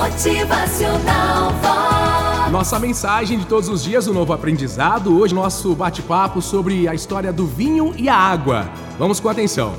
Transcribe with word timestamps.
Motivacional 0.00 1.50
Vox. 1.60 2.50
Nossa 2.50 2.78
mensagem 2.78 3.38
de 3.38 3.44
todos 3.44 3.68
os 3.68 3.84
dias, 3.84 4.06
o 4.06 4.12
um 4.12 4.14
novo 4.14 4.32
aprendizado. 4.32 5.14
Hoje, 5.14 5.34
nosso 5.34 5.74
bate-papo 5.74 6.40
sobre 6.40 6.88
a 6.88 6.94
história 6.94 7.30
do 7.30 7.46
vinho 7.46 7.92
e 7.98 8.08
a 8.08 8.16
água. 8.16 8.70
Vamos 8.98 9.20
com 9.20 9.28
atenção. 9.28 9.74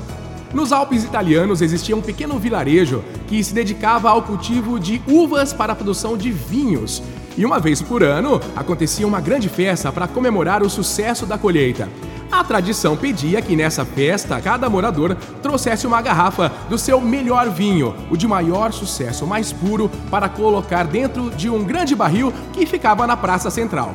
Nos 0.54 0.70
Alpes 0.70 1.02
italianos 1.02 1.60
existia 1.60 1.96
um 1.96 2.00
pequeno 2.00 2.38
vilarejo 2.38 3.02
que 3.26 3.42
se 3.42 3.52
dedicava 3.52 4.10
ao 4.10 4.22
cultivo 4.22 4.78
de 4.78 5.02
uvas 5.08 5.52
para 5.52 5.72
a 5.72 5.76
produção 5.76 6.16
de 6.16 6.30
vinhos. 6.30 7.02
E 7.36 7.44
uma 7.44 7.58
vez 7.58 7.82
por 7.82 8.04
ano 8.04 8.40
acontecia 8.54 9.08
uma 9.08 9.20
grande 9.20 9.48
festa 9.48 9.90
para 9.90 10.06
comemorar 10.06 10.62
o 10.62 10.70
sucesso 10.70 11.26
da 11.26 11.36
colheita. 11.36 11.88
A 12.32 12.42
tradição 12.42 12.96
pedia 12.96 13.42
que 13.42 13.54
nessa 13.54 13.84
festa 13.84 14.40
cada 14.40 14.66
morador 14.70 15.14
trouxesse 15.42 15.86
uma 15.86 16.00
garrafa 16.00 16.50
do 16.66 16.78
seu 16.78 16.98
melhor 16.98 17.50
vinho, 17.50 17.94
o 18.10 18.16
de 18.16 18.26
maior 18.26 18.72
sucesso, 18.72 19.26
mais 19.26 19.52
puro, 19.52 19.90
para 20.10 20.30
colocar 20.30 20.84
dentro 20.84 21.28
de 21.28 21.50
um 21.50 21.62
grande 21.62 21.94
barril 21.94 22.32
que 22.54 22.64
ficava 22.64 23.06
na 23.06 23.18
praça 23.18 23.50
central. 23.50 23.92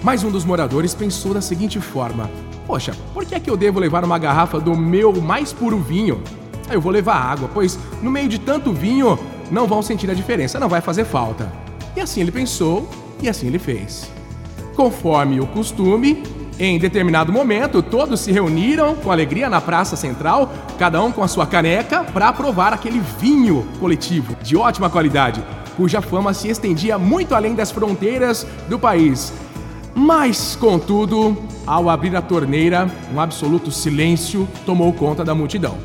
Mas 0.00 0.22
um 0.22 0.30
dos 0.30 0.44
moradores 0.44 0.94
pensou 0.94 1.34
da 1.34 1.40
seguinte 1.40 1.80
forma: 1.80 2.30
Poxa, 2.68 2.96
por 3.12 3.24
que 3.24 3.34
é 3.34 3.40
que 3.40 3.50
eu 3.50 3.56
devo 3.56 3.80
levar 3.80 4.04
uma 4.04 4.16
garrafa 4.16 4.60
do 4.60 4.76
meu 4.76 5.20
mais 5.20 5.52
puro 5.52 5.78
vinho? 5.78 6.22
Eu 6.70 6.80
vou 6.80 6.92
levar 6.92 7.16
água, 7.16 7.50
pois 7.52 7.76
no 8.00 8.12
meio 8.12 8.28
de 8.28 8.38
tanto 8.38 8.72
vinho 8.72 9.18
não 9.50 9.66
vão 9.66 9.82
sentir 9.82 10.08
a 10.08 10.14
diferença, 10.14 10.60
não 10.60 10.68
vai 10.68 10.80
fazer 10.80 11.04
falta. 11.04 11.52
E 11.96 12.00
assim 12.00 12.20
ele 12.20 12.30
pensou 12.30 12.88
e 13.20 13.28
assim 13.28 13.48
ele 13.48 13.58
fez. 13.58 14.08
Conforme 14.76 15.40
o 15.40 15.46
costume, 15.48 16.22
em 16.64 16.78
determinado 16.78 17.32
momento, 17.32 17.82
todos 17.82 18.20
se 18.20 18.30
reuniram 18.30 18.94
com 18.94 19.10
alegria 19.10 19.50
na 19.50 19.60
praça 19.60 19.96
central, 19.96 20.52
cada 20.78 21.02
um 21.02 21.10
com 21.10 21.20
a 21.20 21.26
sua 21.26 21.44
caneca, 21.44 22.04
para 22.04 22.32
provar 22.32 22.72
aquele 22.72 23.00
vinho 23.18 23.66
coletivo 23.80 24.36
de 24.44 24.56
ótima 24.56 24.88
qualidade, 24.88 25.42
cuja 25.76 26.00
fama 26.00 26.32
se 26.32 26.48
estendia 26.48 26.96
muito 26.96 27.34
além 27.34 27.56
das 27.56 27.72
fronteiras 27.72 28.46
do 28.68 28.78
país. 28.78 29.32
Mas, 29.92 30.54
contudo, 30.54 31.36
ao 31.66 31.90
abrir 31.90 32.14
a 32.14 32.22
torneira, 32.22 32.88
um 33.12 33.20
absoluto 33.20 33.72
silêncio 33.72 34.48
tomou 34.64 34.92
conta 34.92 35.24
da 35.24 35.34
multidão. 35.34 35.76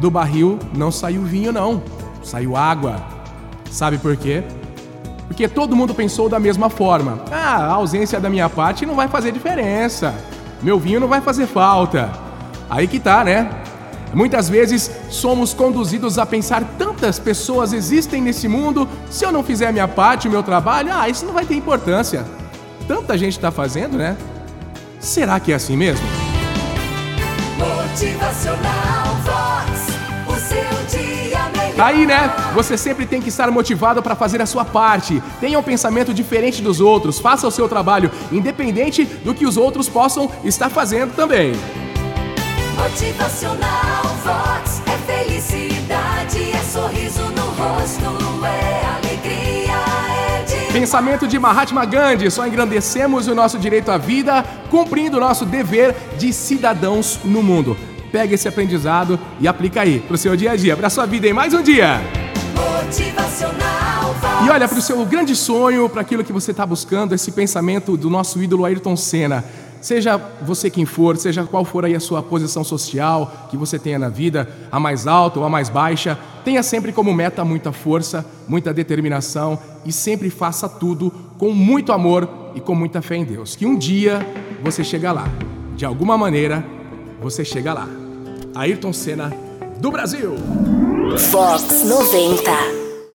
Do 0.00 0.10
barril 0.10 0.58
não 0.76 0.90
saiu 0.90 1.22
vinho, 1.22 1.52
não, 1.52 1.80
saiu 2.24 2.56
água. 2.56 2.96
Sabe 3.70 3.98
por 3.98 4.16
quê? 4.16 4.42
Porque 5.28 5.46
todo 5.46 5.76
mundo 5.76 5.94
pensou 5.94 6.28
da 6.28 6.40
mesma 6.40 6.68
forma. 6.68 7.20
Ah, 7.30 7.66
a 7.66 7.72
ausência 7.74 8.18
da 8.18 8.28
minha 8.28 8.48
parte 8.48 8.84
não 8.84 8.94
vai 8.94 9.06
fazer 9.06 9.30
diferença. 9.30 10.14
Meu 10.62 10.78
vinho 10.78 10.98
não 10.98 11.06
vai 11.06 11.20
fazer 11.20 11.46
falta. 11.46 12.10
Aí 12.68 12.88
que 12.88 12.98
tá, 12.98 13.22
né? 13.22 13.48
Muitas 14.12 14.48
vezes 14.48 14.90
somos 15.10 15.52
conduzidos 15.52 16.18
a 16.18 16.24
pensar 16.24 16.64
tantas 16.78 17.18
pessoas 17.18 17.74
existem 17.74 18.22
nesse 18.22 18.48
mundo, 18.48 18.88
se 19.10 19.24
eu 19.24 19.30
não 19.30 19.44
fizer 19.44 19.70
minha 19.70 19.86
parte, 19.86 20.26
o 20.26 20.30
meu 20.30 20.42
trabalho, 20.42 20.90
ah, 20.92 21.08
isso 21.08 21.26
não 21.26 21.34
vai 21.34 21.44
ter 21.44 21.54
importância. 21.54 22.24
Tanta 22.86 23.18
gente 23.18 23.36
está 23.36 23.50
fazendo, 23.50 23.98
né? 23.98 24.16
Será 24.98 25.38
que 25.38 25.52
é 25.52 25.56
assim 25.56 25.76
mesmo? 25.76 26.06
Motivacional 27.58 29.14
Vox, 29.24 29.88
o 30.26 30.40
seu 30.40 31.00
dia. 31.00 31.07
Aí, 31.78 32.06
né? 32.06 32.34
Você 32.54 32.76
sempre 32.76 33.06
tem 33.06 33.22
que 33.22 33.28
estar 33.28 33.50
motivado 33.50 34.02
para 34.02 34.16
fazer 34.16 34.42
a 34.42 34.46
sua 34.46 34.64
parte. 34.64 35.22
Tenha 35.40 35.58
um 35.58 35.62
pensamento 35.62 36.12
diferente 36.12 36.60
dos 36.60 36.80
outros, 36.80 37.20
faça 37.20 37.46
o 37.46 37.50
seu 37.50 37.68
trabalho, 37.68 38.10
independente 38.32 39.04
do 39.04 39.32
que 39.32 39.46
os 39.46 39.56
outros 39.56 39.88
possam 39.88 40.30
estar 40.44 40.70
fazendo 40.70 41.14
também. 41.14 41.52
Motivacional 42.76 44.02
Vox 44.24 44.82
é 44.86 45.24
felicidade, 45.24 46.52
é 46.52 46.58
sorriso 46.58 47.22
no 47.22 47.42
rosto, 47.42 48.44
é 48.44 48.86
alegria, 48.96 49.74
é 50.68 50.72
Pensamento 50.72 51.26
de 51.26 51.38
Mahatma 51.38 51.84
Gandhi: 51.84 52.30
só 52.30 52.46
engrandecemos 52.46 53.26
o 53.26 53.34
nosso 53.34 53.58
direito 53.58 53.90
à 53.90 53.98
vida, 53.98 54.44
cumprindo 54.70 55.16
o 55.16 55.20
nosso 55.20 55.44
dever 55.44 55.94
de 56.16 56.32
cidadãos 56.32 57.18
no 57.24 57.42
mundo. 57.42 57.76
Pega 58.10 58.34
esse 58.34 58.48
aprendizado 58.48 59.18
e 59.40 59.46
aplica 59.46 59.82
aí 59.82 60.00
pro 60.00 60.16
seu 60.16 60.36
dia 60.36 60.52
a 60.52 60.56
dia, 60.56 60.76
pra 60.76 60.88
sua 60.90 61.06
vida 61.06 61.26
em 61.26 61.32
mais 61.32 61.52
um 61.52 61.62
dia. 61.62 62.00
E 64.44 64.50
olha 64.50 64.66
para 64.66 64.78
o 64.78 64.82
seu 64.82 65.04
grande 65.04 65.36
sonho, 65.36 65.88
para 65.88 66.00
aquilo 66.00 66.24
que 66.24 66.32
você 66.32 66.52
está 66.52 66.64
buscando, 66.64 67.14
esse 67.14 67.32
pensamento 67.32 67.96
do 67.96 68.08
nosso 68.08 68.42
ídolo 68.42 68.64
Ayrton 68.64 68.96
Senna. 68.96 69.44
Seja 69.80 70.16
você 70.42 70.68
quem 70.70 70.84
for, 70.84 71.16
seja 71.16 71.44
qual 71.44 71.64
for 71.64 71.84
aí 71.84 71.94
a 71.94 72.00
sua 72.00 72.22
posição 72.22 72.64
social 72.64 73.46
que 73.50 73.56
você 73.56 73.78
tenha 73.78 73.98
na 73.98 74.08
vida, 74.08 74.48
a 74.72 74.80
mais 74.80 75.06
alta 75.06 75.38
ou 75.38 75.44
a 75.44 75.48
mais 75.48 75.68
baixa, 75.68 76.18
tenha 76.44 76.62
sempre 76.62 76.92
como 76.92 77.14
meta 77.14 77.44
muita 77.44 77.70
força, 77.70 78.26
muita 78.48 78.74
determinação 78.74 79.58
e 79.84 79.92
sempre 79.92 80.30
faça 80.30 80.68
tudo 80.68 81.12
com 81.36 81.52
muito 81.52 81.92
amor 81.92 82.28
e 82.54 82.60
com 82.60 82.74
muita 82.74 83.00
fé 83.00 83.16
em 83.16 83.24
Deus. 83.24 83.54
Que 83.54 83.66
um 83.66 83.76
dia 83.76 84.26
você 84.62 84.82
chega 84.82 85.12
lá. 85.12 85.28
De 85.76 85.84
alguma 85.84 86.18
maneira, 86.18 86.64
você 87.20 87.44
chega 87.44 87.72
lá. 87.72 87.88
Ayrton 88.54 88.92
Senna 88.92 89.32
do 89.80 89.90
Brasil. 89.90 90.34
Fox 91.30 91.84
90. 91.84 92.77